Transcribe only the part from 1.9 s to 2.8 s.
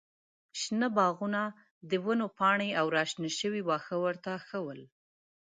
ونو پاڼې